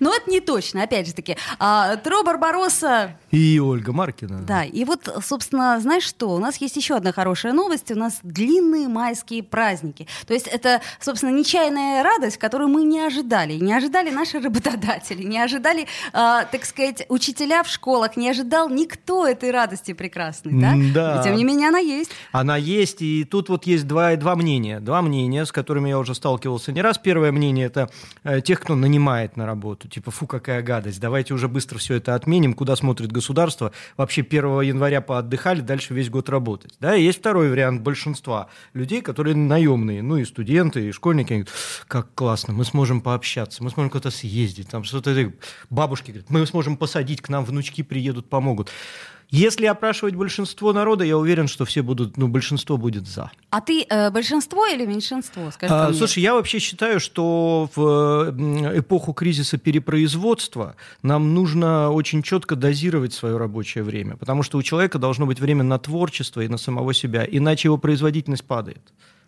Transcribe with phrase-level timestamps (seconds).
[0.00, 1.36] Но это не точно, опять же таки.
[1.58, 4.40] А, Тро Барбаросса И Ольга Маркина.
[4.40, 6.30] Да, и вот, собственно, знаешь что?
[6.30, 7.90] У нас есть еще одна хорошая новость.
[7.90, 10.08] У нас длинные майские праздники.
[10.26, 13.54] То есть это, собственно, нечаянная радость, которую мы не ожидали.
[13.54, 19.26] Не ожидали наши работодатели, не ожидали, э, так сказать, учителя в школах, не ожидал никто
[19.26, 20.74] этой радости прекрасной, да?
[20.94, 21.20] Да.
[21.20, 22.10] И тем не менее она есть.
[22.32, 24.80] Она есть, и тут вот есть два, два мнения.
[24.80, 26.96] Два мнения, с которыми я уже сталкивался не раз.
[26.96, 27.90] Первое мнение– это
[28.24, 29.89] э, тех, кто нанимает на работу.
[29.90, 32.54] Типа, фу, какая гадость, давайте уже быстро все это отменим.
[32.54, 33.72] Куда смотрит государство?
[33.96, 36.74] Вообще 1 января поотдыхали, дальше весь год работать.
[36.80, 41.32] Да, и есть второй вариант большинства людей, которые наемные, ну и студенты, и школьники.
[41.32, 44.68] Они говорят, как классно, мы сможем пообщаться, мы сможем куда-то съездить.
[44.68, 45.32] Там что-то
[45.68, 48.70] бабушки говорят, мы сможем посадить, к нам внучки приедут, помогут.
[49.30, 53.30] Если опрашивать большинство народа, я уверен, что все будут, ну, большинство будет за.
[53.50, 55.50] А ты э, большинство или меньшинство?
[55.52, 55.96] Скажи А, мне.
[55.96, 58.34] слушай, я вообще считаю, что в
[58.76, 64.98] эпоху кризиса перепроизводства нам нужно очень четко дозировать свое рабочее время, потому что у человека
[64.98, 68.82] должно быть время на творчество и на самого себя, иначе его производительность падает.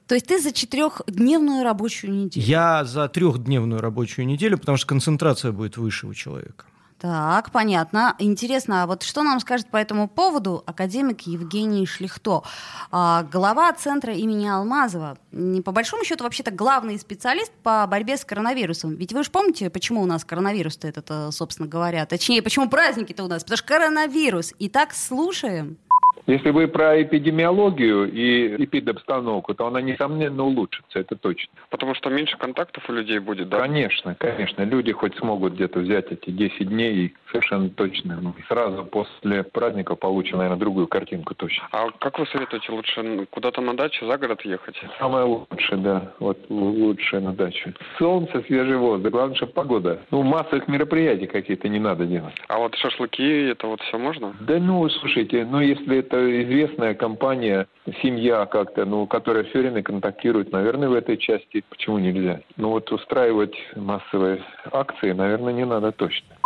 [0.08, 2.44] То есть ты за четырехдневную рабочую неделю?
[2.44, 6.64] Я за трехдневную рабочую неделю, потому что концентрация будет выше у человека.
[7.02, 8.14] Так, понятно.
[8.20, 12.44] Интересно, а вот что нам скажет по этому поводу академик Евгений Шлихто,
[12.92, 15.18] а, глава центра имени Алмазова.
[15.32, 18.94] Не, По большому счету, вообще-то главный специалист по борьбе с коронавирусом.
[18.94, 23.24] Ведь вы же помните, почему у нас коронавирус-то этот, э, собственно говоря, точнее, почему праздники-то
[23.24, 23.42] у нас?
[23.42, 24.54] Потому что коронавирус.
[24.60, 25.78] Итак, слушаем.
[26.26, 31.52] Если вы про эпидемиологию и эпидобстановку, то она, несомненно, улучшится, это точно.
[31.68, 33.58] Потому что меньше контактов у людей будет, да?
[33.58, 34.62] Конечно, конечно.
[34.62, 39.96] Люди хоть смогут где-то взять эти 10 дней и совершенно точно ну, сразу после праздника
[39.96, 41.66] получим, наверное, другую картинку точно.
[41.72, 44.76] А как вы советуете, лучше куда-то на дачу за город ехать?
[44.98, 47.72] Самое лучшее, да, вот лучшее на дачу.
[47.98, 50.00] Солнце, свежий воздух, главное, чтобы погода.
[50.10, 52.34] Ну, массовых мероприятий какие-то не надо делать.
[52.48, 54.34] А вот шашлыки, это вот все можно?
[54.40, 57.66] Да ну, слушайте, ну если это известная компания,
[58.02, 62.40] семья как-то, ну, которая все время контактирует, наверное, в этой части, почему нельзя?
[62.56, 66.36] Ну вот устраивать массовые акции, наверное, не надо точно.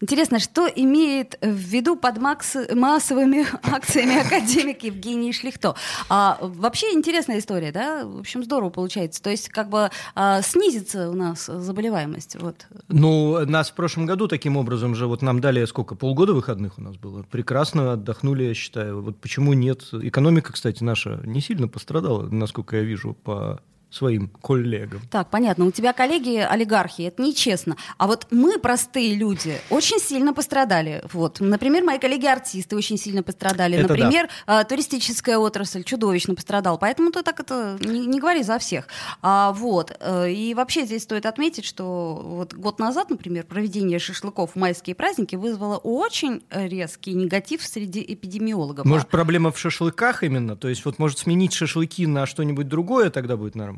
[0.00, 5.74] Интересно, что имеет в виду под макс- массовыми акциями академик Евгений Шлихто?
[6.08, 8.04] А, вообще интересная история, да?
[8.04, 9.20] В общем, здорово получается.
[9.22, 12.36] То есть как бы а, снизится у нас заболеваемость.
[12.40, 12.66] Вот.
[12.88, 16.82] Ну, нас в прошлом году таким образом же, вот нам дали сколько, полгода выходных у
[16.82, 17.24] нас было.
[17.24, 19.02] Прекрасно отдохнули, я считаю.
[19.02, 19.82] Вот почему нет?
[19.92, 23.60] Экономика, кстати, наша не сильно пострадала, насколько я вижу, по
[23.90, 25.00] своим коллегам.
[25.10, 25.64] Так, понятно.
[25.66, 27.76] У тебя коллеги олигархи, это нечестно.
[27.96, 31.02] А вот мы, простые люди, очень сильно пострадали.
[31.12, 31.40] Вот.
[31.40, 33.78] Например, мои коллеги-артисты очень сильно пострадали.
[33.78, 36.76] Это Например, э, туристическая отрасль чудовищно пострадала.
[36.76, 38.88] Поэтому ты так это не, не говори за всех.
[39.22, 39.96] А, вот.
[40.00, 44.96] Э, И вообще здесь стоит отметить, что вот год назад, например, проведение шашлыков в майские
[44.96, 48.84] праздники вызвало очень резкий негатив среди эпидемиологов.
[48.84, 50.56] Может, проблема в шашлыках именно?
[50.56, 53.77] То есть вот может сменить шашлыки на что-нибудь другое, тогда будет нормально?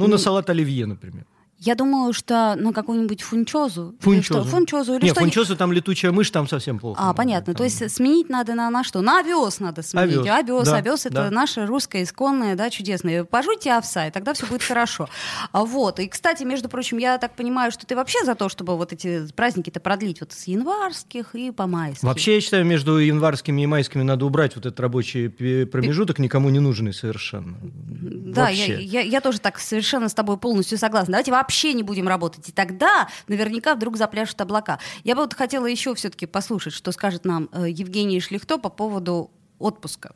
[0.00, 1.24] Ну, на салат оливье, например.
[1.62, 3.90] Я думаю, что на какую-нибудь фунчозу.
[3.90, 4.40] или Фунчозу.
[4.40, 4.50] что?
[4.50, 6.98] Фунчозу или Нет, что фунчозу там летучая мышь, там совсем плохо.
[7.04, 7.52] А, понятно.
[7.52, 9.02] Там- То есть сменить надо на, на что?
[9.02, 10.16] На овес надо сменить.
[10.26, 11.30] Овес, Овес, да, овес это да.
[11.30, 13.24] наше русское исконное, да, чудесное.
[13.24, 15.10] Пожуйте овса, и тогда все будет хорошо.
[15.52, 16.00] А Вот.
[16.00, 19.30] И, кстати, между прочим, я так понимаю, что ты вообще за то, чтобы вот эти
[19.32, 22.04] праздники-то продлить вот с январских и по майских.
[22.04, 26.58] Вообще, я считаю, между январскими и майскими надо убрать вот этот рабочий промежуток, никому не
[26.60, 27.58] нужный совершенно.
[27.62, 31.12] Да, я, я, я тоже так совершенно с тобой полностью согласна.
[31.12, 32.48] Давайте вообще не будем работать.
[32.48, 34.78] И тогда наверняка вдруг запляшут облака.
[35.04, 39.30] Я бы вот хотела еще все-таки послушать, что скажет нам э, Евгений Шлихто по поводу
[39.58, 40.14] отпуска.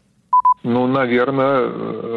[0.64, 1.68] Ну, наверное,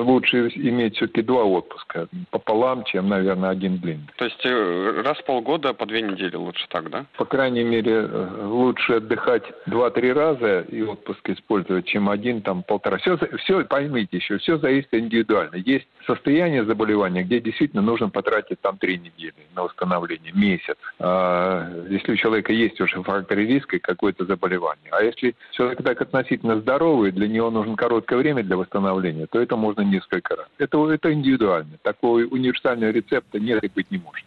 [0.03, 4.07] лучше иметь все-таки два отпуска пополам, чем, наверное, один длинный.
[4.15, 7.05] То есть э, раз в полгода по две недели лучше так, да?
[7.17, 12.97] По крайней мере, э, лучше отдыхать два-три раза и отпуск использовать, чем один, там, полтора.
[12.99, 15.57] Все, все поймите еще, все зависит индивидуально.
[15.57, 20.77] Есть состояние заболевания, где действительно нужно потратить там три недели на восстановление, месяц.
[20.99, 24.89] А, если у человека есть уже факторы риска и какое-то заболевание.
[24.91, 29.55] А если человек так относительно здоровый, для него нужно короткое время для восстановления, то это
[29.55, 30.47] можно несколько раз.
[30.57, 31.77] Это, это индивидуально.
[31.81, 34.25] Такого универсального рецепта нет и быть не может.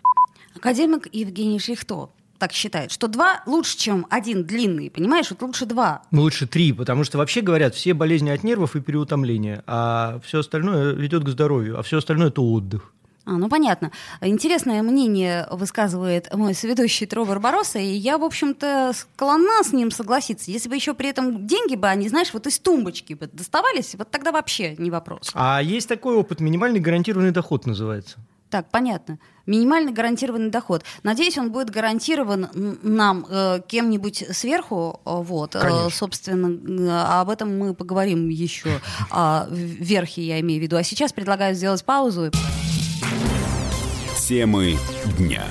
[0.56, 5.30] Академик Евгений Шлихто так считает, что два лучше, чем один длинный, понимаешь?
[5.30, 6.02] Вот лучше два.
[6.10, 10.40] Ну, лучше три, потому что вообще говорят, все болезни от нервов и переутомления, а все
[10.40, 12.92] остальное ведет к здоровью, а все остальное это отдых.
[13.30, 13.92] А, ну понятно.
[14.20, 20.50] Интересное мнение высказывает мой соведущий Тро Барбароса, и я, в общем-то, склонна с ним согласиться.
[20.50, 24.10] Если бы еще при этом деньги бы, они, знаешь, вот из тумбочки бы доставались, вот
[24.10, 25.30] тогда вообще не вопрос.
[25.34, 28.18] А есть такой опыт, минимальный гарантированный доход называется.
[28.48, 29.20] Так, понятно.
[29.46, 30.82] Минимальный гарантированный доход.
[31.04, 32.48] Надеюсь, он будет гарантирован
[32.82, 35.00] нам э, кем-нибудь сверху.
[35.06, 38.80] Э, вот, э, собственно, э, об этом мы поговорим еще.
[39.12, 40.76] Э, верхе я имею в виду.
[40.76, 42.32] А сейчас предлагаю сделать паузу.
[44.30, 44.78] Темы
[45.18, 45.44] дня.